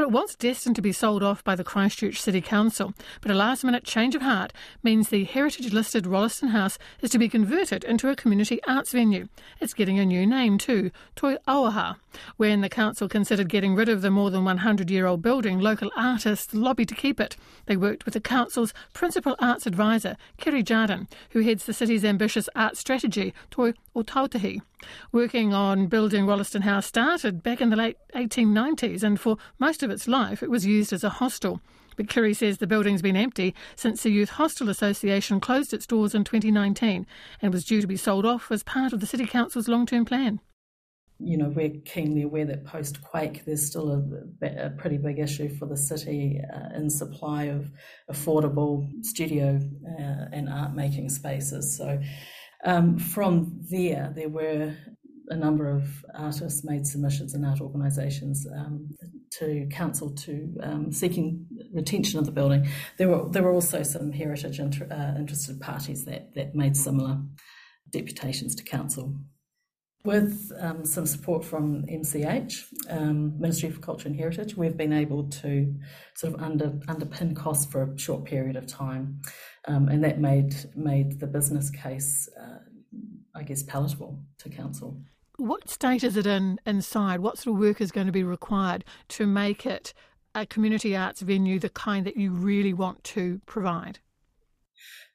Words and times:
Well, 0.00 0.08
it 0.08 0.14
was 0.14 0.34
destined 0.34 0.76
to 0.76 0.82
be 0.82 0.92
sold 0.92 1.22
off 1.22 1.44
by 1.44 1.54
the 1.54 1.62
Christchurch 1.62 2.22
City 2.22 2.40
Council, 2.40 2.94
but 3.20 3.30
a 3.30 3.34
last 3.34 3.64
minute 3.64 3.84
change 3.84 4.14
of 4.14 4.22
heart 4.22 4.50
means 4.82 5.10
the 5.10 5.24
heritage 5.24 5.74
listed 5.74 6.06
Rolleston 6.06 6.48
House 6.48 6.78
is 7.02 7.10
to 7.10 7.18
be 7.18 7.28
converted 7.28 7.84
into 7.84 8.08
a 8.08 8.16
community 8.16 8.62
arts 8.66 8.92
venue. 8.92 9.28
It's 9.60 9.74
getting 9.74 9.98
a 9.98 10.06
new 10.06 10.26
name 10.26 10.56
too, 10.56 10.90
Toi 11.16 11.36
Auaha. 11.46 11.96
When 12.38 12.62
the 12.62 12.70
council 12.70 13.10
considered 13.10 13.50
getting 13.50 13.74
rid 13.74 13.90
of 13.90 14.00
the 14.00 14.10
more 14.10 14.30
than 14.30 14.42
100 14.42 14.90
year 14.90 15.04
old 15.04 15.20
building, 15.20 15.58
local 15.58 15.90
artists 15.94 16.54
lobbied 16.54 16.88
to 16.88 16.94
keep 16.94 17.20
it. 17.20 17.36
They 17.66 17.76
worked 17.76 18.06
with 18.06 18.14
the 18.14 18.22
council's 18.22 18.72
principal 18.94 19.36
arts 19.38 19.66
advisor, 19.66 20.16
Kiri 20.38 20.62
Jarden, 20.62 21.08
who 21.32 21.40
heads 21.40 21.66
the 21.66 21.74
city's 21.74 22.06
ambitious 22.06 22.48
art 22.56 22.78
strategy, 22.78 23.34
Toi 23.50 23.74
Otautahi. 23.94 24.62
Working 25.12 25.52
on 25.52 25.86
building 25.86 26.26
Rolleston 26.26 26.62
House 26.62 26.86
started 26.86 27.42
back 27.42 27.60
in 27.60 27.70
the 27.70 27.76
late 27.76 27.96
1890s, 28.14 29.02
and 29.02 29.20
for 29.20 29.36
most 29.58 29.82
of 29.82 29.90
its 29.90 30.08
life 30.08 30.42
it 30.42 30.50
was 30.50 30.66
used 30.66 30.92
as 30.92 31.04
a 31.04 31.10
hostel. 31.10 31.60
But 31.96 32.08
Kiri 32.08 32.34
says 32.34 32.58
the 32.58 32.66
building's 32.66 33.02
been 33.02 33.16
empty 33.16 33.54
since 33.76 34.02
the 34.02 34.10
Youth 34.10 34.30
Hostel 34.30 34.68
Association 34.68 35.40
closed 35.40 35.74
its 35.74 35.86
doors 35.86 36.14
in 36.14 36.24
2019 36.24 37.06
and 37.42 37.52
was 37.52 37.64
due 37.64 37.80
to 37.80 37.86
be 37.86 37.96
sold 37.96 38.24
off 38.24 38.50
as 38.50 38.62
part 38.62 38.92
of 38.92 39.00
the 39.00 39.06
City 39.06 39.26
Council's 39.26 39.68
long 39.68 39.84
term 39.86 40.04
plan 40.04 40.40
you 41.22 41.36
know, 41.36 41.48
we're 41.48 41.70
keenly 41.84 42.22
aware 42.22 42.46
that 42.46 42.64
post 42.64 43.02
quake, 43.02 43.44
there's 43.44 43.66
still 43.66 43.90
a, 43.92 44.46
a, 44.46 44.70
pretty 44.70 44.96
big 44.96 45.18
issue 45.18 45.54
for 45.54 45.66
the 45.66 45.76
city 45.76 46.40
uh, 46.52 46.74
in 46.74 46.88
supply 46.88 47.44
of 47.44 47.70
affordable 48.10 48.88
studio 49.04 49.60
uh, 49.86 50.24
and 50.32 50.48
art 50.48 50.74
making 50.74 51.10
spaces. 51.10 51.76
So, 51.76 52.00
um, 52.64 52.98
from 52.98 53.60
there, 53.70 54.12
there 54.14 54.28
were 54.28 54.74
a 55.28 55.36
number 55.36 55.70
of 55.70 56.04
artists 56.14 56.64
made 56.64 56.86
submissions 56.86 57.34
and 57.34 57.46
art 57.46 57.60
organisations 57.60 58.46
um, 58.54 58.90
to 59.30 59.66
council 59.70 60.10
to 60.10 60.56
um, 60.62 60.92
seeking 60.92 61.46
retention 61.72 62.18
of 62.18 62.26
the 62.26 62.32
building. 62.32 62.66
There 62.98 63.08
were 63.08 63.28
there 63.30 63.42
were 63.42 63.52
also 63.52 63.82
some 63.82 64.10
heritage 64.12 64.58
inter, 64.58 64.88
uh, 64.90 65.18
interested 65.18 65.60
parties 65.60 66.04
that 66.04 66.34
that 66.34 66.54
made 66.54 66.76
similar 66.76 67.18
deputations 67.90 68.54
to 68.56 68.64
council. 68.64 69.14
With 70.02 70.50
um, 70.58 70.86
some 70.86 71.04
support 71.04 71.44
from 71.44 71.84
MCH, 71.84 72.64
um, 72.88 73.38
Ministry 73.38 73.70
for 73.70 73.80
Culture 73.80 74.08
and 74.08 74.16
Heritage, 74.16 74.56
we've 74.56 74.76
been 74.76 74.94
able 74.94 75.28
to 75.28 75.74
sort 76.16 76.32
of 76.32 76.42
under, 76.42 76.70
underpin 76.88 77.36
costs 77.36 77.70
for 77.70 77.82
a 77.82 77.98
short 77.98 78.24
period 78.24 78.56
of 78.56 78.66
time, 78.66 79.20
um, 79.66 79.88
and 79.88 80.02
that 80.04 80.20
made 80.20 80.54
made 80.74 81.20
the 81.20 81.26
business 81.26 81.70
case, 81.70 82.28
uh, 82.40 82.58
I 83.34 83.42
guess, 83.42 83.62
palatable 83.62 84.18
to 84.38 84.48
council. 84.48 85.00
What 85.36 85.70
state 85.70 86.04
is 86.04 86.16
it 86.16 86.26
in 86.26 86.60
inside? 86.66 87.20
What 87.20 87.38
sort 87.38 87.54
of 87.54 87.60
work 87.60 87.80
is 87.80 87.92
going 87.92 88.06
to 88.06 88.12
be 88.12 88.24
required 88.24 88.84
to 89.08 89.26
make 89.26 89.64
it 89.66 89.94
a 90.34 90.46
community 90.46 90.96
arts 90.96 91.22
venue, 91.22 91.58
the 91.58 91.70
kind 91.70 92.06
that 92.06 92.16
you 92.16 92.30
really 92.32 92.72
want 92.72 93.02
to 93.04 93.40
provide? 93.46 93.98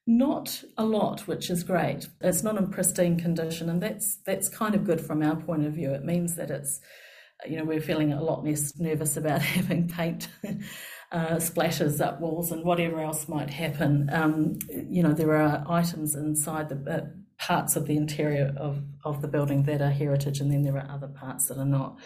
Not 0.07 0.63
a 0.77 0.85
lot, 0.85 1.21
which 1.21 1.49
is 1.49 1.63
great. 1.63 2.07
It's 2.21 2.43
not 2.43 2.57
in 2.57 2.69
pristine 2.69 3.19
condition, 3.19 3.69
and 3.69 3.81
that's 3.81 4.17
that's 4.25 4.49
kind 4.49 4.75
of 4.75 4.83
good 4.83 5.01
from 5.01 5.23
our 5.23 5.35
point 5.35 5.65
of 5.65 5.73
view. 5.73 5.91
It 5.91 6.03
means 6.03 6.35
that 6.35 6.51
it's, 6.51 6.79
you 7.47 7.57
know, 7.57 7.63
we're 7.63 7.81
feeling 7.81 8.13
a 8.13 8.23
lot 8.23 8.43
less 8.43 8.77
nervous 8.77 9.17
about 9.17 9.41
having 9.57 9.87
paint 9.87 10.27
uh, 11.11 11.39
splashes 11.39 12.01
up 12.01 12.19
walls 12.19 12.51
and 12.51 12.63
whatever 12.63 12.99
else 12.99 13.27
might 13.27 13.49
happen. 13.49 14.09
Um, 14.11 14.59
you 14.69 15.03
know, 15.03 15.13
there 15.13 15.35
are 15.35 15.63
items 15.69 16.15
inside 16.15 16.69
the 16.69 16.91
uh, 16.91 17.05
parts 17.37 17.75
of 17.75 17.85
the 17.85 17.97
interior 17.97 18.53
of 18.57 18.81
of 19.03 19.21
the 19.21 19.27
building 19.27 19.63
that 19.63 19.81
are 19.81 19.91
heritage, 19.91 20.39
and 20.39 20.51
then 20.51 20.63
there 20.63 20.77
are 20.77 20.89
other 20.89 21.07
parts 21.07 21.47
that 21.47 21.57
are 21.57 21.65
not. 21.65 21.99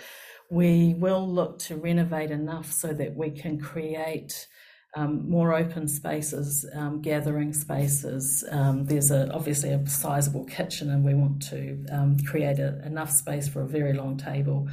We 0.51 0.95
will 0.97 1.27
look 1.27 1.59
to 1.59 1.75
renovate 1.75 2.31
enough 2.31 2.71
so 2.71 2.87
that 2.93 3.15
we 3.15 3.29
can 3.29 3.59
create 3.59 4.47
um, 4.95 5.29
more 5.29 5.53
open 5.53 5.87
spaces, 5.87 6.65
um, 6.73 7.01
gathering 7.01 7.53
spaces. 7.53 8.43
Um, 8.51 8.85
there's 8.85 9.11
a, 9.11 9.31
obviously 9.31 9.69
a 9.69 9.85
sizable 9.87 10.45
kitchen, 10.45 10.89
and 10.89 11.05
we 11.05 11.13
want 11.13 11.43
to 11.49 11.85
um, 11.91 12.17
create 12.25 12.59
a, 12.59 12.83
enough 12.85 13.11
space 13.11 13.47
for 13.47 13.61
a 13.61 13.67
very 13.67 13.93
long 13.93 14.17
table, 14.17 14.67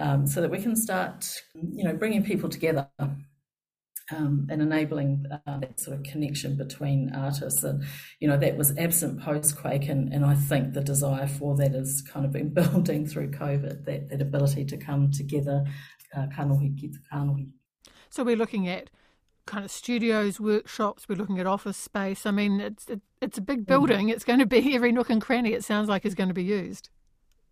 um, 0.00 0.26
so 0.26 0.40
that 0.40 0.50
we 0.50 0.60
can 0.60 0.74
start, 0.74 1.32
you 1.54 1.84
know, 1.84 1.94
bringing 1.94 2.24
people 2.24 2.48
together. 2.48 2.88
Um, 4.10 4.48
and 4.50 4.60
enabling 4.60 5.24
uh, 5.30 5.60
that 5.60 5.80
sort 5.80 5.96
of 5.96 6.02
connection 6.02 6.56
between 6.56 7.12
artists. 7.14 7.62
And, 7.62 7.84
you 8.18 8.28
know, 8.28 8.36
that 8.36 8.56
was 8.56 8.76
absent 8.76 9.22
post 9.22 9.56
quake. 9.56 9.88
And, 9.88 10.12
and 10.12 10.24
I 10.24 10.34
think 10.34 10.74
the 10.74 10.82
desire 10.82 11.28
for 11.28 11.56
that 11.56 11.72
has 11.72 12.02
kind 12.02 12.26
of 12.26 12.32
been 12.32 12.48
building 12.54 13.06
through 13.06 13.30
COVID, 13.30 13.84
that, 13.86 14.10
that 14.10 14.20
ability 14.20 14.64
to 14.66 14.76
come 14.76 15.12
together, 15.12 15.64
uh, 16.14 16.26
kanohi 16.36 16.78
ki 16.78 16.92
kanohi. 17.12 17.50
So 18.10 18.24
we're 18.24 18.36
looking 18.36 18.68
at 18.68 18.90
kind 19.46 19.64
of 19.64 19.70
studios, 19.70 20.38
workshops. 20.40 21.08
We're 21.08 21.16
looking 21.16 21.38
at 21.38 21.46
office 21.46 21.76
space. 21.76 22.26
I 22.26 22.30
mean, 22.30 22.60
it's 22.60 22.88
it, 22.88 23.00
it's 23.20 23.38
a 23.38 23.42
big 23.42 23.62
mm. 23.62 23.66
building. 23.66 24.08
It's 24.08 24.24
going 24.24 24.38
to 24.38 24.46
be 24.46 24.74
every 24.74 24.92
nook 24.92 25.10
and 25.10 25.20
cranny. 25.20 25.52
It 25.52 25.64
sounds 25.64 25.88
like 25.88 26.04
is 26.04 26.14
going 26.14 26.28
to 26.28 26.34
be 26.34 26.44
used. 26.44 26.90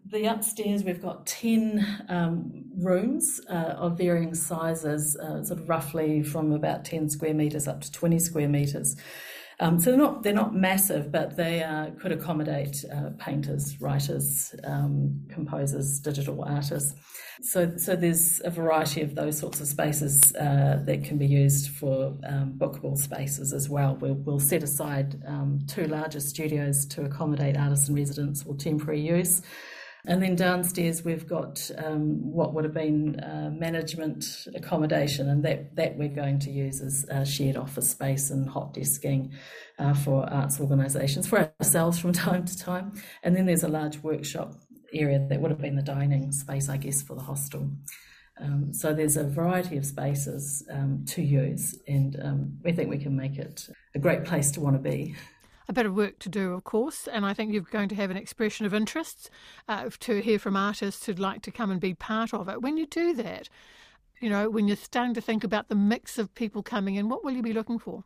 The 0.06 0.26
upstairs, 0.26 0.82
we've 0.82 1.02
got 1.02 1.26
10 1.26 2.06
um, 2.08 2.64
rooms 2.76 3.40
uh, 3.48 3.74
of 3.76 3.98
varying 3.98 4.34
sizes, 4.34 5.16
uh, 5.16 5.44
sort 5.44 5.60
of 5.60 5.68
roughly 5.68 6.22
from 6.22 6.52
about 6.52 6.84
10 6.84 7.10
square 7.10 7.34
metres 7.34 7.68
up 7.68 7.80
to 7.82 7.92
20 7.92 8.18
square 8.18 8.48
metres. 8.48 8.96
Um, 9.60 9.78
so 9.78 9.90
they're 9.90 9.98
not 9.98 10.22
they're 10.22 10.32
not 10.32 10.54
massive, 10.54 11.12
but 11.12 11.36
they 11.36 11.62
uh, 11.62 11.90
could 12.00 12.12
accommodate 12.12 12.82
uh, 12.90 13.10
painters, 13.18 13.78
writers, 13.78 14.54
um, 14.64 15.26
composers, 15.28 16.00
digital 16.00 16.42
artists. 16.44 16.94
So 17.42 17.76
so 17.76 17.94
there's 17.94 18.40
a 18.42 18.50
variety 18.50 19.02
of 19.02 19.14
those 19.14 19.38
sorts 19.38 19.60
of 19.60 19.66
spaces 19.66 20.34
uh, 20.34 20.80
that 20.86 21.04
can 21.04 21.18
be 21.18 21.26
used 21.26 21.72
for 21.72 22.16
um, 22.26 22.54
bookable 22.56 22.96
spaces 22.96 23.52
as 23.52 23.68
well. 23.68 23.96
We'll, 23.96 24.14
we'll 24.14 24.40
set 24.40 24.62
aside 24.62 25.22
um, 25.26 25.60
two 25.66 25.84
larger 25.84 26.20
studios 26.20 26.86
to 26.86 27.04
accommodate 27.04 27.58
artists 27.58 27.88
and 27.88 27.98
residents 27.98 28.42
or 28.46 28.54
temporary 28.54 29.00
use. 29.00 29.42
And 30.06 30.22
then 30.22 30.34
downstairs, 30.34 31.04
we've 31.04 31.26
got 31.26 31.70
um, 31.76 32.32
what 32.32 32.54
would 32.54 32.64
have 32.64 32.72
been 32.72 33.20
uh, 33.20 33.50
management 33.52 34.46
accommodation, 34.54 35.28
and 35.28 35.44
that, 35.44 35.76
that 35.76 35.96
we're 35.96 36.08
going 36.08 36.38
to 36.40 36.50
use 36.50 36.80
as 36.80 37.06
uh, 37.10 37.24
shared 37.24 37.56
office 37.56 37.90
space 37.90 38.30
and 38.30 38.48
hot 38.48 38.74
desking 38.74 39.32
uh, 39.78 39.94
for 39.94 40.28
arts 40.32 40.58
organisations, 40.60 41.26
for 41.26 41.52
ourselves 41.60 41.98
from 41.98 42.12
time 42.28 42.44
to 42.46 42.58
time. 42.58 42.92
And 43.22 43.36
then 43.36 43.46
there's 43.46 43.64
a 43.64 43.68
large 43.68 43.98
workshop 43.98 44.54
area 44.94 45.24
that 45.28 45.40
would 45.40 45.50
have 45.50 45.60
been 45.60 45.76
the 45.76 45.82
dining 45.82 46.32
space, 46.32 46.68
I 46.68 46.78
guess, 46.78 47.02
for 47.02 47.14
the 47.14 47.22
hostel. 47.22 47.70
Um, 48.40 48.72
so 48.72 48.94
there's 48.94 49.18
a 49.18 49.24
variety 49.24 49.76
of 49.76 49.84
spaces 49.84 50.66
um, 50.70 51.04
to 51.08 51.22
use, 51.22 51.78
and 51.86 52.18
um, 52.22 52.58
we 52.64 52.72
think 52.72 52.88
we 52.88 52.98
can 52.98 53.14
make 53.14 53.36
it 53.36 53.68
a 53.94 53.98
great 53.98 54.24
place 54.24 54.50
to 54.52 54.60
want 54.60 54.82
to 54.82 54.90
be 54.90 55.14
a 55.68 55.72
bit 55.72 55.86
of 55.86 55.94
work 55.94 56.18
to 56.20 56.28
do, 56.28 56.52
of 56.52 56.64
course, 56.64 57.06
and 57.06 57.24
I 57.24 57.34
think 57.34 57.52
you're 57.52 57.62
going 57.62 57.88
to 57.90 57.94
have 57.94 58.10
an 58.10 58.16
expression 58.16 58.66
of 58.66 58.74
interests 58.74 59.30
uh, 59.68 59.90
to 60.00 60.20
hear 60.20 60.38
from 60.38 60.56
artists 60.56 61.06
who'd 61.06 61.18
like 61.18 61.42
to 61.42 61.52
come 61.52 61.70
and 61.70 61.80
be 61.80 61.94
part 61.94 62.34
of 62.34 62.48
it. 62.48 62.60
When 62.62 62.76
you 62.76 62.86
do 62.86 63.14
that, 63.14 63.48
you 64.20 64.28
know, 64.28 64.50
when 64.50 64.68
you're 64.68 64.76
starting 64.76 65.14
to 65.14 65.20
think 65.20 65.44
about 65.44 65.68
the 65.68 65.74
mix 65.74 66.18
of 66.18 66.34
people 66.34 66.62
coming 66.62 66.96
in, 66.96 67.08
what 67.08 67.24
will 67.24 67.32
you 67.32 67.42
be 67.42 67.52
looking 67.52 67.78
for? 67.78 68.04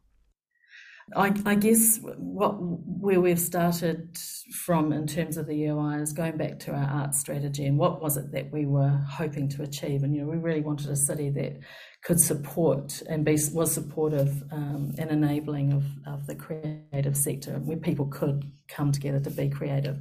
I, 1.15 1.35
I, 1.45 1.55
guess 1.55 1.99
what 2.17 2.55
where 2.59 3.21
we've 3.21 3.39
started 3.39 4.17
from 4.65 4.93
in 4.93 5.07
terms 5.07 5.37
of 5.37 5.47
the 5.47 5.53
EOI 5.53 6.01
is 6.01 6.15
going 6.15 6.39
back 6.39 6.59
to 6.61 6.73
our 6.73 6.87
art 6.87 7.15
strategy 7.15 7.67
and 7.67 7.77
what 7.77 8.01
was 8.01 8.17
it 8.17 8.33
that 8.33 8.51
we 8.51 8.65
were 8.65 9.01
hoping 9.09 9.49
to 9.51 9.63
achieve. 9.63 10.03
And 10.03 10.15
you 10.15 10.23
know, 10.23 10.31
we 10.31 10.39
really 10.39 10.63
wanted 10.63 10.89
a 10.89 10.97
city 10.97 11.29
that 11.31 11.59
could 12.05 12.19
support 12.19 13.03
and 13.09 13.25
be 13.25 13.39
was 13.53 13.73
supportive 13.73 14.43
um, 14.51 14.95
and 14.99 15.11
enabling 15.11 15.73
of, 15.75 15.85
of 16.07 16.27
the 16.27 16.35
creative 16.35 17.17
sector 17.17 17.53
where 17.59 17.77
people 17.77 18.07
could 18.07 18.51
come 18.69 18.91
together 18.91 19.21
to 19.21 19.31
be 19.31 19.51
creative. 19.51 19.99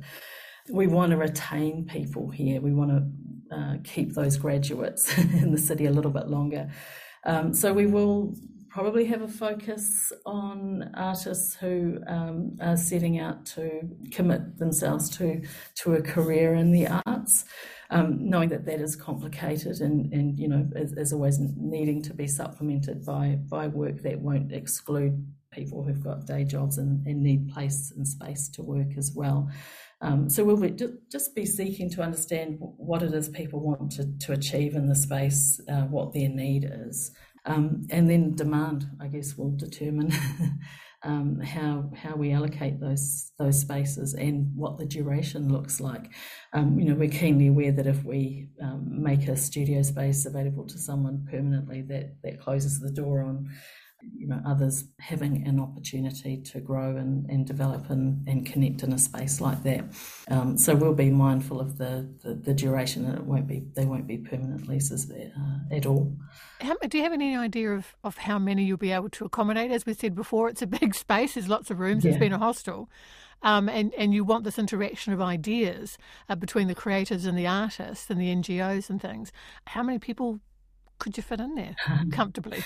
We 0.72 0.88
want 0.88 1.12
to 1.12 1.18
retain 1.18 1.86
people 1.86 2.30
here. 2.30 2.62
We 2.62 2.74
want 2.74 2.92
to 2.92 3.56
uh, 3.56 3.76
keep 3.84 4.14
those 4.14 4.38
graduates 4.38 5.18
in 5.18 5.52
the 5.52 5.58
city 5.58 5.86
a 5.86 5.92
little 5.92 6.12
bit 6.12 6.30
longer. 6.30 6.72
Um, 7.26 7.54
so 7.54 7.74
we 7.74 7.88
will 7.88 8.36
probably 8.74 9.06
have 9.06 9.22
a 9.22 9.28
focus 9.28 10.12
on 10.26 10.90
artists 10.96 11.54
who 11.56 12.00
um, 12.08 12.56
are 12.60 12.76
setting 12.76 13.20
out 13.20 13.46
to 13.46 13.82
commit 14.12 14.58
themselves 14.58 15.10
to 15.18 15.42
to 15.76 15.94
a 15.94 16.02
career 16.02 16.56
in 16.56 16.72
the 16.72 16.88
arts 17.06 17.46
um, 17.94 18.28
knowing 18.28 18.50
that 18.50 18.66
that 18.66 18.82
is 18.82 18.96
complicated 18.96 19.80
and, 19.80 20.12
and 20.12 20.40
you 20.40 20.48
know, 20.48 20.68
as, 20.76 20.94
as 20.94 21.14
always, 21.14 21.38
needing 21.40 22.02
to 22.02 22.14
be 22.14 22.28
supplemented 22.28 23.06
by, 23.06 23.40
by 23.48 23.68
work 23.68 24.02
that 24.02 24.20
won't 24.20 24.52
exclude 24.52 25.24
people 25.52 25.84
who've 25.84 26.04
got 26.04 26.26
day 26.26 26.44
jobs 26.44 26.80
and, 26.80 27.06
and 27.06 27.22
need 27.22 27.54
place 27.54 27.94
and 27.96 28.08
space 28.08 28.50
to 28.50 28.64
work 28.64 28.98
as 28.98 29.12
well. 29.16 29.48
Um, 30.02 30.28
so 30.28 30.44
we'll 30.44 30.58
be, 30.58 30.76
just 31.12 31.36
be 31.36 31.46
seeking 31.46 31.90
to 31.92 32.02
understand 32.02 32.58
what 32.60 33.04
it 33.04 33.14
is 33.14 33.30
people 33.30 33.60
want 33.60 33.92
to, 33.94 34.12
to 34.26 34.34
achieve 34.34 34.76
in 34.76 34.88
the 34.88 34.96
space, 34.96 35.62
uh, 35.70 35.84
what 35.84 36.14
their 36.14 36.30
need 36.30 36.68
is, 36.70 37.12
um, 37.46 37.86
and 37.90 38.10
then 38.10 38.36
demand, 38.36 38.86
I 39.02 39.08
guess, 39.08 39.38
will 39.38 39.56
determine 39.56 40.12
um, 41.04 41.40
how 41.42 41.92
how 41.96 42.16
we 42.16 42.32
allocate 42.32 42.80
those 42.80 43.32
those 43.38 43.60
spaces 43.60 44.14
and 44.14 44.52
what 44.56 44.78
the 44.78 44.86
duration 44.86 45.52
looks 45.52 45.82
like. 45.82 46.12
Um, 46.54 46.80
you 46.80 46.86
know, 46.86 46.96
we're 46.96 47.10
keenly 47.10 47.48
aware 47.48 47.74
that 47.74 47.88
if 47.88 48.04
we 48.04 48.50
um, 48.62 49.04
make 49.04 49.28
a 49.28 49.36
studio 49.36 49.82
space 49.82 50.26
available 50.26 50.66
to 50.68 50.78
someone 50.78 51.28
permanently, 51.30 51.82
that 51.84 52.16
that 52.24 52.40
closes 52.40 52.80
the 52.80 52.92
door 52.92 53.22
on 53.22 53.50
you 54.16 54.28
know 54.28 54.42
others 54.46 54.86
having 55.00 55.46
an 55.48 55.60
opportunity 55.60 56.38
to 56.38 56.60
grow 56.60 56.96
and, 56.96 57.30
and 57.30 57.46
develop 57.46 57.90
and, 57.90 58.28
and 58.28 58.46
connect 58.46 58.84
in 58.84 58.94
a 58.94 58.98
space 58.98 59.42
like 59.42 59.64
that. 59.64 59.84
Um, 60.30 60.58
so 60.58 60.76
we'll 60.76 60.94
be 60.94 61.10
mindful 61.10 61.60
of 61.60 61.78
the, 61.78 62.10
the, 62.24 62.34
the, 62.34 62.54
duration 62.54 63.06
and 63.06 63.18
it 63.18 63.24
won't 63.26 63.48
be 63.48 63.64
they 63.76 63.86
won't 63.86 64.08
be 64.08 64.18
permanent 64.18 64.68
leases 64.68 65.08
there 65.08 65.32
uh, 65.38 65.76
at 65.76 65.86
all. 65.86 66.16
How, 66.62 66.76
do 66.88 66.98
you 66.98 67.04
have 67.04 67.14
any 67.14 67.36
idea 67.36 67.72
of, 67.72 67.96
of 68.04 68.18
how 68.18 68.40
many 68.40 68.64
you'll 68.64 68.78
be 68.78 68.92
able 68.92 69.10
to 69.10 69.26
accommodate? 69.26 69.72
As 69.72 69.86
we 69.86 69.94
said 69.94 70.16
before, 70.16 70.48
it's 70.48 70.62
a 70.62 70.68
big 70.68 70.96
space. 71.06 71.34
There's 71.34 71.50
lots 71.50 71.70
of 71.70 71.80
rooms. 71.80 72.06
Yeah. 72.06 72.12
It's 72.12 72.20
been 72.20 72.34
a 72.34 72.40
hostel. 72.40 72.90
Um, 73.42 73.68
and, 73.68 73.94
and 73.96 74.14
you 74.14 74.24
want 74.24 74.46
this 74.46 74.58
interaction 74.58 75.12
of 75.12 75.22
ideas 75.22 75.98
uh, 76.30 76.36
between 76.36 76.70
the 76.70 76.76
creators 76.76 77.26
and 77.26 77.38
the 77.38 77.46
artists 77.46 78.10
and 78.10 78.22
the 78.22 78.34
NGOs 78.34 78.90
and 78.90 79.02
things. 79.02 79.34
How 79.68 79.84
many 79.84 80.00
people 80.00 80.40
could 80.98 81.18
you 81.18 81.24
fit 81.24 81.42
in 81.42 81.56
there 81.56 81.76
comfortably? 82.12 82.64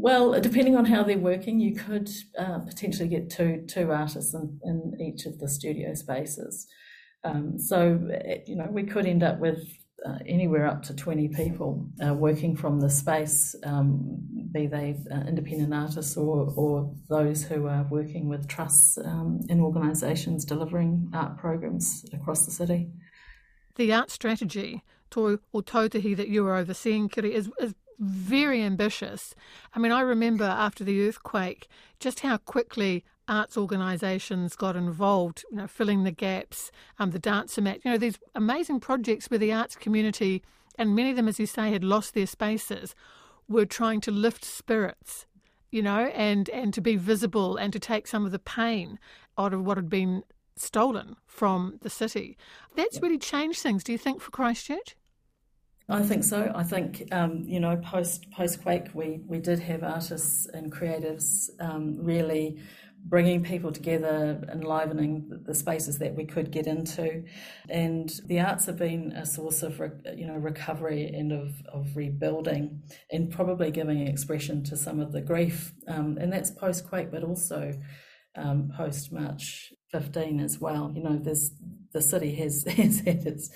Well, 0.00 0.40
depending 0.40 0.76
on 0.76 0.84
how 0.84 1.02
they're 1.02 1.18
working, 1.18 1.58
you 1.58 1.74
could 1.74 2.08
uh, 2.38 2.60
potentially 2.60 3.08
get 3.08 3.30
two 3.30 3.64
two 3.66 3.90
artists 3.90 4.32
in, 4.32 4.60
in 4.62 4.96
each 5.00 5.26
of 5.26 5.40
the 5.40 5.48
studio 5.48 5.92
spaces. 5.94 6.68
Um, 7.24 7.58
so, 7.58 7.98
eh, 8.12 8.38
you 8.46 8.54
know, 8.54 8.68
we 8.70 8.84
could 8.84 9.06
end 9.06 9.24
up 9.24 9.40
with 9.40 9.58
uh, 10.06 10.18
anywhere 10.24 10.68
up 10.68 10.84
to 10.84 10.94
20 10.94 11.26
people 11.30 11.84
uh, 12.06 12.14
working 12.14 12.54
from 12.54 12.78
the 12.78 12.88
space, 12.88 13.56
um, 13.64 14.20
be 14.52 14.68
they 14.68 14.96
uh, 15.12 15.22
independent 15.26 15.74
artists 15.74 16.16
or, 16.16 16.52
or 16.54 16.94
those 17.08 17.42
who 17.42 17.66
are 17.66 17.84
working 17.90 18.28
with 18.28 18.46
trusts 18.46 18.98
um, 18.98 19.40
and 19.48 19.60
organisations 19.60 20.44
delivering 20.44 21.10
art 21.12 21.36
programs 21.38 22.04
across 22.12 22.46
the 22.46 22.52
city. 22.52 22.88
The 23.74 23.92
art 23.92 24.12
strategy, 24.12 24.84
or 25.16 25.40
tautahi 25.54 26.16
that 26.16 26.28
you 26.28 26.46
are 26.46 26.54
overseeing, 26.54 27.08
Kiri, 27.08 27.34
is, 27.34 27.50
is 27.58 27.74
very 27.98 28.62
ambitious. 28.62 29.34
I 29.74 29.78
mean, 29.78 29.92
I 29.92 30.00
remember 30.00 30.44
after 30.44 30.84
the 30.84 31.06
earthquake 31.06 31.68
just 32.00 32.20
how 32.20 32.36
quickly 32.36 33.04
arts 33.26 33.56
organisations 33.56 34.56
got 34.56 34.76
involved, 34.76 35.44
you 35.50 35.58
know, 35.58 35.66
filling 35.66 36.04
the 36.04 36.10
gaps, 36.10 36.70
um, 36.98 37.10
the 37.10 37.18
Dance-O-Mat, 37.18 37.80
you 37.84 37.90
know, 37.90 37.98
these 37.98 38.18
amazing 38.34 38.80
projects 38.80 39.26
where 39.26 39.38
the 39.38 39.52
arts 39.52 39.76
community, 39.76 40.42
and 40.76 40.94
many 40.94 41.10
of 41.10 41.16
them, 41.16 41.28
as 41.28 41.38
you 41.38 41.46
say, 41.46 41.70
had 41.70 41.84
lost 41.84 42.14
their 42.14 42.26
spaces, 42.26 42.94
were 43.48 43.66
trying 43.66 44.00
to 44.00 44.10
lift 44.10 44.44
spirits, 44.44 45.26
you 45.70 45.82
know, 45.82 46.06
and, 46.06 46.48
and 46.50 46.72
to 46.74 46.80
be 46.80 46.96
visible 46.96 47.56
and 47.56 47.72
to 47.72 47.78
take 47.78 48.06
some 48.06 48.24
of 48.24 48.32
the 48.32 48.38
pain 48.38 48.98
out 49.36 49.52
of 49.52 49.64
what 49.64 49.76
had 49.76 49.90
been 49.90 50.22
stolen 50.56 51.16
from 51.26 51.78
the 51.82 51.90
city. 51.90 52.36
That's 52.76 53.00
really 53.00 53.18
changed 53.18 53.60
things, 53.60 53.84
do 53.84 53.92
you 53.92 53.98
think, 53.98 54.20
for 54.20 54.30
Christchurch? 54.30 54.96
I 55.88 56.02
think 56.02 56.22
so. 56.22 56.52
I 56.54 56.64
think 56.64 57.08
um, 57.12 57.44
you 57.46 57.60
know 57.60 57.76
post 57.78 58.30
post 58.30 58.62
quake 58.62 58.88
we 58.92 59.20
we 59.26 59.38
did 59.38 59.58
have 59.60 59.82
artists 59.82 60.46
and 60.52 60.70
creatives 60.70 61.48
um, 61.60 61.96
really 61.98 62.58
bringing 63.04 63.42
people 63.42 63.72
together, 63.72 64.44
enlivening 64.52 65.30
the 65.46 65.54
spaces 65.54 65.98
that 65.98 66.14
we 66.14 66.26
could 66.26 66.50
get 66.50 66.66
into, 66.66 67.24
and 67.70 68.20
the 68.26 68.40
arts 68.40 68.66
have 68.66 68.76
been 68.76 69.12
a 69.12 69.24
source 69.24 69.62
of 69.62 69.80
you 70.14 70.26
know 70.26 70.36
recovery 70.36 71.06
and 71.06 71.32
of, 71.32 71.54
of 71.72 71.96
rebuilding, 71.96 72.82
and 73.10 73.30
probably 73.30 73.70
giving 73.70 74.06
expression 74.06 74.62
to 74.64 74.76
some 74.76 75.00
of 75.00 75.12
the 75.12 75.22
grief, 75.22 75.72
um, 75.86 76.18
and 76.20 76.30
that's 76.30 76.50
post 76.50 76.86
quake, 76.86 77.10
but 77.10 77.24
also 77.24 77.72
um, 78.36 78.70
post 78.76 79.10
March 79.10 79.72
15 79.92 80.40
as 80.40 80.58
well. 80.58 80.92
You 80.94 81.02
know, 81.02 81.18
there's 81.18 81.52
the 81.92 82.02
city 82.02 82.34
has 82.36 82.64
has 82.68 83.00
had 83.00 83.26
its 83.26 83.50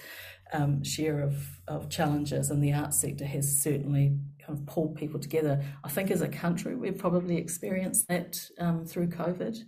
um, 0.52 0.84
share 0.84 1.20
of, 1.20 1.60
of 1.66 1.88
challenges, 1.88 2.50
and 2.50 2.62
the 2.62 2.72
arts 2.72 3.00
sector 3.00 3.24
has 3.24 3.62
certainly 3.62 4.18
kind 4.44 4.58
of 4.58 4.66
pulled 4.66 4.96
people 4.96 5.20
together. 5.20 5.64
I 5.84 5.88
think 5.88 6.10
as 6.10 6.20
a 6.20 6.28
country, 6.28 6.74
we've 6.74 6.98
probably 6.98 7.36
experienced 7.36 8.08
that 8.08 8.40
um, 8.58 8.84
through 8.86 9.08
COVID. 9.08 9.58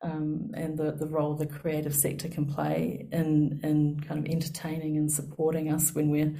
Um, 0.00 0.52
and 0.54 0.78
the, 0.78 0.92
the 0.92 1.08
role 1.08 1.34
the 1.34 1.46
creative 1.46 1.94
sector 1.94 2.28
can 2.28 2.46
play 2.46 3.08
in, 3.10 3.58
in 3.64 3.98
kind 3.98 4.24
of 4.24 4.32
entertaining 4.32 4.96
and 4.96 5.10
supporting 5.10 5.72
us 5.72 5.92
when 5.92 6.08
we're 6.08 6.36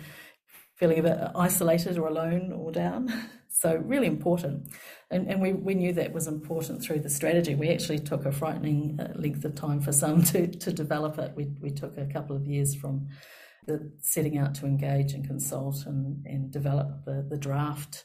feeling 0.76 1.00
a 1.00 1.02
bit 1.02 1.18
isolated 1.34 1.98
or 1.98 2.06
alone 2.06 2.52
or 2.52 2.72
down. 2.72 3.12
So 3.50 3.74
really 3.76 4.06
important. 4.06 4.68
And, 5.10 5.26
and 5.26 5.40
we, 5.40 5.52
we 5.52 5.74
knew 5.74 5.92
that 5.94 6.12
was 6.12 6.28
important 6.28 6.80
through 6.80 7.00
the 7.00 7.08
strategy. 7.10 7.56
We 7.56 7.70
actually 7.70 7.98
took 7.98 8.24
a 8.24 8.30
frightening 8.30 9.00
uh, 9.00 9.18
length 9.18 9.44
of 9.44 9.56
time 9.56 9.80
for 9.80 9.90
some 9.90 10.22
to, 10.34 10.46
to 10.46 10.70
develop 10.70 11.18
it. 11.18 11.32
We, 11.34 11.46
we 11.60 11.70
took 11.70 11.96
a 11.96 12.06
couple 12.06 12.36
of 12.36 12.46
years 12.46 12.76
from 12.76 13.08
the 13.68 13.92
setting 14.00 14.38
out 14.38 14.54
to 14.56 14.66
engage 14.66 15.12
and 15.12 15.24
consult 15.24 15.86
and, 15.86 16.26
and 16.26 16.50
develop 16.50 17.04
the, 17.04 17.24
the 17.28 17.36
draft. 17.36 18.04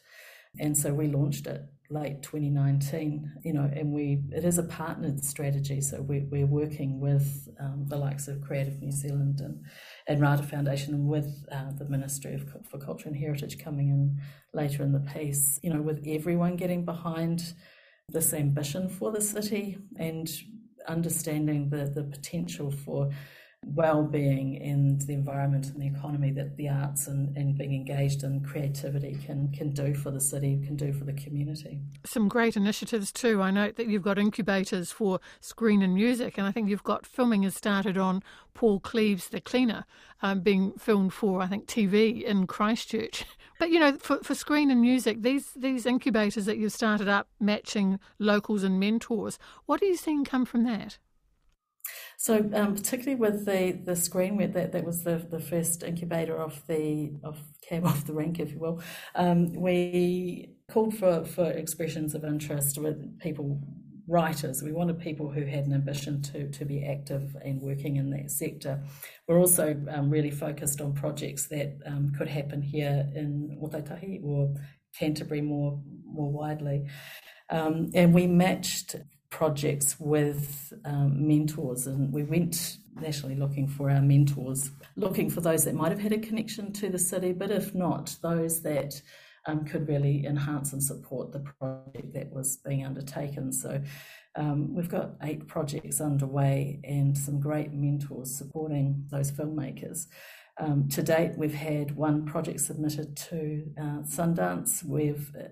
And 0.60 0.77
so 0.77 0.94
we 0.94 1.07
launched 1.07 1.48
it 1.48 1.63
late 1.89 2.21
2019, 2.21 3.31
you 3.44 3.54
know, 3.54 3.69
and 3.74 3.92
we 3.92 4.24
it 4.31 4.44
is 4.44 4.57
a 4.57 4.63
partnered 4.63 5.24
strategy. 5.24 5.80
So 5.81 6.01
we, 6.01 6.21
we're 6.30 6.45
working 6.45 7.00
with 7.00 7.50
um, 7.60 7.86
the 7.88 7.98
likes 7.98 8.27
of 8.27 8.42
Creative 8.42 8.80
New 8.81 8.92
Zealand 8.92 9.39
and, 9.39 9.63
and 10.07 10.21
Rata 10.21 10.44
Foundation 10.44 10.94
and 10.94 11.07
with 11.07 11.45
uh, 11.51 11.71
the 11.77 11.86
Ministry 11.86 12.33
of, 12.36 12.68
for 12.69 12.77
Culture 12.77 13.07
and 13.07 13.18
Heritage 13.18 13.57
coming 13.57 13.89
in 13.89 14.19
later 14.54 14.83
in 14.83 14.92
the 14.92 15.00
piece, 15.00 15.59
you 15.63 15.74
know, 15.74 15.81
with 15.81 16.04
everyone 16.06 16.57
getting 16.57 16.83
behind 16.83 17.54
this 18.09 18.33
ambition 18.33 18.89
for 18.89 19.12
the 19.12 19.21
city 19.21 19.77
and 19.98 20.30
understanding 20.88 21.69
the, 21.69 21.86
the 21.86 22.04
potential 22.04 22.69
for 22.69 23.09
well-being 23.68 24.62
and 24.62 25.01
the 25.01 25.13
environment 25.13 25.68
and 25.68 25.81
the 25.81 25.88
economy 25.88 26.31
that 26.31 26.57
the 26.57 26.69
arts 26.69 27.07
and, 27.07 27.36
and 27.38 27.57
being 27.57 27.74
engaged 27.74 28.24
in 28.24 28.42
creativity 28.42 29.18
can 29.25 29.51
can 29.51 29.71
do 29.71 29.94
for 29.94 30.12
the 30.12 30.19
city, 30.19 30.62
can 30.65 30.75
do 30.75 30.92
for 30.94 31.06
the 31.06 31.13
community. 31.13 31.80
Some 32.06 32.27
great 32.27 32.56
initiatives 32.56 33.12
too. 33.12 33.42
I 33.42 33.51
note 33.51 33.75
that 33.75 33.88
you've 33.88 34.04
got 34.04 34.18
incubators 34.18 34.92
for 34.92 35.19
screen 35.42 35.81
and 35.81 35.94
music, 35.94 36.38
and 36.38 36.48
I 36.48 36.51
think 36.51 36.69
you've 36.69 36.83
got 36.83 37.06
filming 37.06 37.44
has 37.44 37.56
started 37.56 37.98
on 37.98 38.24
Paul 38.54 38.80
Cleave's, 38.80 39.30
the 39.30 39.42
cleaner, 39.42 39.86
um, 40.21 40.42
being 40.42 40.74
filmed 40.74 41.13
for 41.13 41.42
I 41.42 41.48
think 41.48 41.68
TV 41.68 42.21
in 42.24 42.48
Christchurch. 42.48 43.25
But 43.59 43.69
you 43.69 43.80
know, 43.80 43.98
for, 43.98 44.18
for 44.24 44.36
screen 44.36 44.71
and 44.71 44.81
music, 44.81 45.21
these 45.21 45.51
these 45.56 45.86
incubators 45.86 46.45
that 46.45 46.57
you've 46.57 46.74
started 46.74 47.07
up, 47.07 47.30
matching 47.39 48.00
locals 48.19 48.63
and 48.63 48.80
mentors. 48.80 49.38
What 49.68 49.81
are 49.81 49.86
you 49.86 49.95
seeing 49.95 50.25
come 50.25 50.44
from 50.44 50.63
that? 50.66 50.98
So 52.23 52.37
um, 52.53 52.73
particularly 52.73 53.15
with 53.15 53.45
the 53.45 53.77
the 53.83 53.97
screen, 53.97 54.37
that 54.53 54.71
that 54.71 54.85
was 54.85 55.03
the, 55.03 55.17
the 55.29 55.41
first 55.41 55.83
incubator 55.83 56.37
of 56.37 56.65
the 56.67 57.11
of 57.21 57.37
came 57.61 57.85
off 57.89 58.05
the 58.05 58.13
rank, 58.13 58.39
if 58.39 58.53
you 58.53 58.59
will. 58.59 58.81
Um, 59.13 59.51
we 59.51 60.51
called 60.71 60.95
for 60.95 61.25
for 61.25 61.51
expressions 61.51 62.15
of 62.15 62.23
interest 62.23 62.77
with 62.77 63.19
people 63.19 63.59
writers. 64.07 64.63
We 64.63 64.71
wanted 64.71 64.99
people 64.99 65.30
who 65.30 65.44
had 65.44 65.65
an 65.65 65.73
ambition 65.73 66.21
to 66.21 66.49
to 66.49 66.63
be 66.63 66.85
active 66.85 67.35
and 67.44 67.61
working 67.61 67.97
in 67.97 68.09
that 68.11 68.31
sector. 68.31 68.81
We're 69.27 69.39
also 69.39 69.75
um, 69.92 70.09
really 70.09 70.31
focused 70.31 70.80
on 70.80 70.94
projects 70.94 71.49
that 71.49 71.77
um, 71.85 72.13
could 72.18 72.30
happen 72.30 72.61
here 72.61 73.06
in 73.13 73.59
Ōtautahi 73.61 74.23
or 74.23 74.56
Canterbury 74.97 75.42
more 75.42 75.77
more 76.06 76.31
widely. 76.31 76.85
Um, 77.49 77.89
and 77.94 78.13
we 78.13 78.27
matched 78.27 78.95
projects 79.33 79.99
with 79.99 80.71
um, 80.85 81.28
mentors, 81.28 81.87
and 81.87 82.13
we 82.13 82.21
went 82.21 82.78
nationally 83.02 83.35
looking 83.35 83.68
for 83.68 83.90
our 83.90 84.02
mentors, 84.02 84.69
looking 84.95 85.28
for 85.28 85.42
those 85.42 85.66
that 85.66 85.73
might 85.73 85.92
have 85.92 85.99
had 85.99 86.13
a 86.13 86.19
connection 86.19 86.71
to 86.71 86.87
the 86.87 86.99
city, 86.99 87.33
but 87.33 87.49
if 87.49 87.73
not, 87.73 88.16
those 88.21 88.61
that 88.61 89.02
um, 89.47 89.66
could 89.66 89.87
really 89.87 90.28
enhance 90.28 90.71
and 90.71 90.83
support 90.83 91.31
the 91.31 91.40
project 91.40 92.13
that 92.13 92.31
was 92.31 92.57
being 92.57 92.85
undertaken. 92.85 93.52
So 93.52 93.81
um, 94.35 94.75
we've 94.75 94.87
got 94.87 95.16
eight 95.23 95.47
projects 95.47 95.99
underway 95.99 96.80
and 96.83 97.18
some 97.18 97.40
great 97.40 97.73
mentors 97.73 98.37
supporting 98.37 99.07
those 99.09 99.31
filmmakers. 99.31 100.06
Um, 100.59 100.87
to 100.90 101.02
date, 101.02 101.31
we've 101.35 101.56
had 101.56 101.95
one 101.95 102.28
project 102.28 102.59
submitted 102.59 103.18
to 103.18 103.63
uh, 103.81 104.02
Sundance. 104.04 104.83
We've 104.83 105.35
uh, 105.35 105.45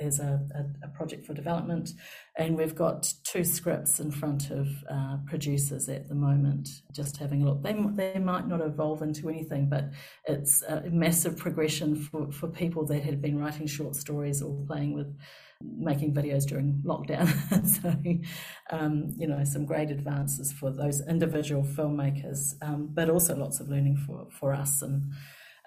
as 0.00 0.18
a, 0.18 0.40
a, 0.54 0.86
a, 0.86 0.88
project 0.88 1.24
for 1.26 1.34
development. 1.34 1.90
And 2.36 2.56
we've 2.56 2.74
got 2.74 3.12
two 3.22 3.44
scripts 3.44 4.00
in 4.00 4.10
front 4.10 4.50
of 4.50 4.68
uh, 4.90 5.18
producers 5.26 5.88
at 5.88 6.08
the 6.08 6.14
moment, 6.14 6.68
just 6.92 7.16
having 7.16 7.42
a 7.42 7.46
look. 7.46 7.62
They, 7.62 7.74
they 7.94 8.18
might 8.18 8.48
not 8.48 8.60
evolve 8.60 9.02
into 9.02 9.28
anything, 9.28 9.68
but 9.68 9.90
it's 10.26 10.62
a 10.62 10.82
massive 10.90 11.36
progression 11.36 11.96
for, 11.96 12.30
for 12.32 12.48
people 12.48 12.84
that 12.86 13.02
had 13.02 13.22
been 13.22 13.38
writing 13.38 13.66
short 13.66 13.94
stories 13.94 14.42
or 14.42 14.54
playing 14.66 14.94
with 14.94 15.16
making 15.62 16.12
videos 16.12 16.44
during 16.44 16.82
lockdown. 16.84 17.26
so, 18.70 18.76
um, 18.76 19.08
you 19.16 19.26
know, 19.26 19.44
some 19.44 19.64
great 19.64 19.90
advances 19.90 20.52
for 20.52 20.70
those 20.70 21.06
individual 21.08 21.62
filmmakers, 21.62 22.54
um, 22.62 22.88
but 22.92 23.08
also 23.08 23.36
lots 23.36 23.60
of 23.60 23.68
learning 23.68 23.96
for, 23.96 24.26
for 24.30 24.52
us 24.52 24.82
and 24.82 25.12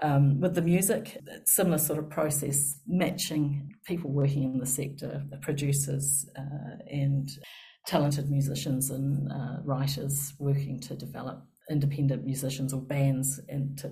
Um, 0.04 0.40
with 0.40 0.54
the 0.54 0.62
music, 0.62 1.18
similar 1.46 1.80
sort 1.80 1.98
of 1.98 2.10
process, 2.10 2.80
matching 2.86 3.74
people 3.84 4.12
working 4.12 4.44
in 4.44 4.60
the 4.60 4.66
sector, 4.66 5.24
the 5.32 5.38
producers 5.38 6.28
uh, 6.38 6.78
and 6.92 7.28
talented 7.88 8.30
musicians 8.30 8.92
and 8.92 9.32
uh, 9.32 9.58
writers 9.64 10.34
working 10.38 10.80
to 10.82 10.96
develop 10.96 11.44
independent 11.70 12.26
musicians 12.26 12.74
or 12.74 12.82
bands 12.82 13.40
and 13.50 13.78
to 13.80 13.92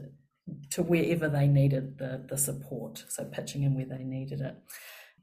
to 0.69 0.83
wherever 0.83 1.27
they 1.27 1.47
needed 1.47 1.97
the 1.97 2.23
the 2.29 2.37
support. 2.37 3.03
So 3.09 3.25
pitching 3.25 3.63
in 3.63 3.73
where 3.73 3.85
they 3.85 4.03
needed 4.03 4.41
it. 4.41 4.55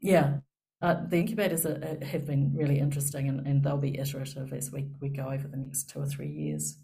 Yeah, 0.01 0.39
uh, 0.83 0.97
the 1.07 1.17
incubators 1.17 1.65
are, 1.65 1.79
have 2.03 2.25
been 2.25 2.51
really 2.53 2.77
interesting 2.77 3.29
and, 3.29 3.47
and 3.47 3.63
they'll 3.63 3.77
be 3.77 3.97
iterative 3.97 4.51
as 4.51 4.69
we, 4.69 4.89
we 4.99 5.07
go 5.07 5.29
over 5.29 5.47
the 5.47 5.55
next 5.55 5.89
two 5.89 5.99
or 5.99 6.05
three 6.05 6.27
years. 6.27 6.77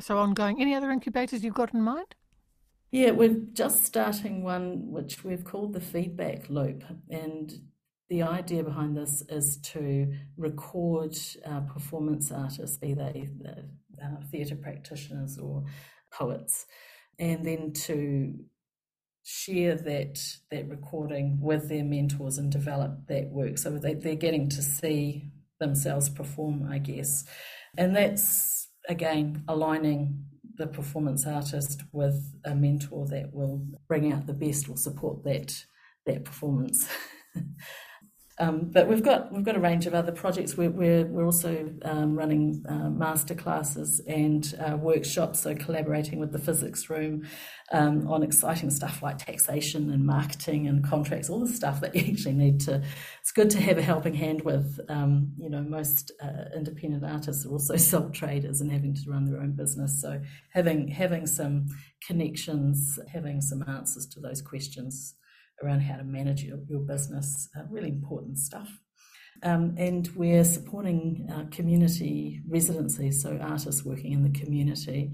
So, 0.00 0.18
ongoing. 0.18 0.60
Any 0.60 0.74
other 0.74 0.90
incubators 0.90 1.44
you've 1.44 1.54
got 1.54 1.72
in 1.72 1.82
mind? 1.82 2.16
Yeah, 2.92 3.12
we're 3.12 3.40
just 3.54 3.86
starting 3.86 4.42
one 4.44 4.92
which 4.92 5.24
we've 5.24 5.44
called 5.44 5.72
the 5.72 5.80
feedback 5.80 6.50
loop. 6.50 6.84
And 7.08 7.50
the 8.10 8.22
idea 8.22 8.62
behind 8.62 8.94
this 8.94 9.22
is 9.30 9.56
to 9.72 10.12
record 10.36 11.16
uh, 11.46 11.60
performance 11.60 12.30
artists, 12.30 12.76
be 12.76 12.92
they 12.92 13.30
uh, 13.48 14.20
theatre 14.30 14.56
practitioners 14.56 15.38
or 15.38 15.64
poets, 16.12 16.66
and 17.18 17.46
then 17.46 17.72
to 17.72 18.34
share 19.24 19.74
that 19.76 20.20
that 20.50 20.68
recording 20.68 21.38
with 21.40 21.70
their 21.70 21.84
mentors 21.84 22.38
and 22.38 22.50
develop 22.50 23.06
that 23.06 23.30
work 23.30 23.56
so 23.56 23.70
they, 23.70 23.94
they're 23.94 24.16
getting 24.16 24.48
to 24.48 24.60
see 24.60 25.30
themselves 25.60 26.08
perform 26.08 26.68
i 26.68 26.76
guess 26.76 27.24
and 27.78 27.94
that's 27.94 28.66
again 28.88 29.44
aligning 29.46 30.24
the 30.56 30.66
performance 30.66 31.26
artist 31.26 31.82
with 31.92 32.34
a 32.44 32.54
mentor 32.54 33.06
that 33.08 33.32
will 33.32 33.66
bring 33.88 34.12
out 34.12 34.26
the 34.26 34.32
best 34.32 34.68
or 34.68 34.76
support 34.76 35.24
that 35.24 35.64
that 36.06 36.24
performance 36.24 36.88
Um, 38.38 38.70
but 38.72 38.88
we've 38.88 39.02
got 39.02 39.30
we've 39.30 39.44
got 39.44 39.56
a 39.56 39.60
range 39.60 39.86
of 39.86 39.94
other 39.94 40.12
projects. 40.12 40.56
We're 40.56 40.70
we're, 40.70 41.04
we're 41.04 41.24
also 41.24 41.70
um, 41.84 42.16
running 42.16 42.64
uh, 42.66 42.88
master 42.88 43.34
classes 43.34 44.00
and 44.06 44.54
uh, 44.58 44.76
workshops, 44.76 45.40
so 45.40 45.54
collaborating 45.54 46.18
with 46.18 46.32
the 46.32 46.38
physics 46.38 46.88
room 46.88 47.26
um, 47.72 48.08
on 48.08 48.22
exciting 48.22 48.70
stuff 48.70 49.02
like 49.02 49.18
taxation 49.18 49.90
and 49.90 50.06
marketing 50.06 50.66
and 50.66 50.82
contracts, 50.82 51.28
all 51.28 51.40
the 51.40 51.52
stuff 51.52 51.82
that 51.82 51.94
you 51.94 52.00
actually 52.12 52.32
need 52.32 52.60
to. 52.60 52.82
It's 53.20 53.32
good 53.32 53.50
to 53.50 53.60
have 53.60 53.76
a 53.76 53.82
helping 53.82 54.14
hand 54.14 54.42
with. 54.42 54.80
Um, 54.88 55.32
you 55.36 55.50
know, 55.50 55.60
most 55.60 56.10
uh, 56.22 56.56
independent 56.56 57.04
artists 57.04 57.44
are 57.44 57.50
also 57.50 57.76
sole 57.76 58.10
traders 58.10 58.62
and 58.62 58.72
having 58.72 58.94
to 58.94 59.10
run 59.10 59.26
their 59.26 59.40
own 59.40 59.52
business, 59.52 60.00
so 60.00 60.22
having 60.52 60.88
having 60.88 61.26
some 61.26 61.66
connections, 62.06 62.98
having 63.12 63.42
some 63.42 63.62
answers 63.68 64.06
to 64.06 64.20
those 64.20 64.40
questions 64.40 65.16
around 65.62 65.80
how 65.80 65.96
to 65.96 66.04
manage 66.04 66.42
your, 66.44 66.58
your 66.68 66.80
business, 66.80 67.48
uh, 67.56 67.62
really 67.70 67.88
important 67.88 68.38
stuff. 68.38 68.68
Um, 69.42 69.74
and 69.76 70.08
we're 70.14 70.44
supporting 70.44 71.28
uh, 71.32 71.44
community 71.50 72.42
residencies, 72.48 73.22
so 73.22 73.38
artists 73.40 73.84
working 73.84 74.12
in 74.12 74.22
the 74.22 74.38
community. 74.38 75.12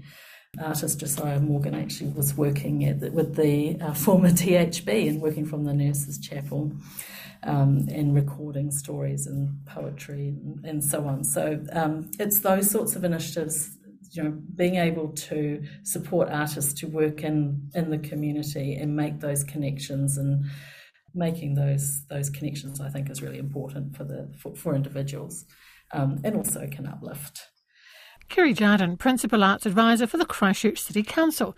Artist 0.61 0.99
Josiah 0.99 1.39
Morgan 1.39 1.75
actually 1.75 2.11
was 2.11 2.35
working 2.35 2.99
the, 2.99 3.11
with 3.11 3.35
the 3.35 3.79
uh, 3.79 3.93
former 3.93 4.29
THB 4.29 5.09
and 5.09 5.21
working 5.21 5.45
from 5.45 5.63
the 5.63 5.73
Nurses 5.73 6.19
Chapel 6.19 6.71
um, 7.43 7.87
and 7.91 8.13
recording 8.13 8.71
stories 8.71 9.27
and 9.27 9.65
poetry 9.65 10.29
and, 10.29 10.65
and 10.65 10.83
so 10.83 11.05
on. 11.05 11.23
So 11.23 11.63
um, 11.71 12.11
it's 12.19 12.39
those 12.39 12.69
sorts 12.69 12.95
of 12.95 13.03
initiatives 13.03 13.77
you 14.11 14.23
know, 14.23 14.37
being 14.55 14.75
able 14.75 15.09
to 15.09 15.63
support 15.83 16.29
artists 16.29 16.73
to 16.81 16.87
work 16.87 17.23
in 17.23 17.69
in 17.75 17.89
the 17.89 17.97
community 17.97 18.75
and 18.75 18.95
make 18.95 19.19
those 19.19 19.43
connections 19.43 20.17
and 20.17 20.45
making 21.13 21.55
those 21.55 22.05
those 22.09 22.29
connections, 22.29 22.79
I 22.81 22.89
think, 22.89 23.09
is 23.09 23.21
really 23.21 23.37
important 23.37 23.95
for 23.95 24.03
the 24.03 24.31
for, 24.37 24.55
for 24.55 24.75
individuals, 24.75 25.45
um, 25.91 26.19
and 26.23 26.35
also 26.35 26.67
can 26.67 26.87
uplift. 26.87 27.49
Kiri 28.29 28.53
Jarden, 28.53 28.99
Principal 28.99 29.43
Arts 29.43 29.65
Advisor 29.65 30.05
for 30.05 30.17
the 30.17 30.25
Christchurch 30.25 30.79
City 30.79 31.01
Council, 31.01 31.51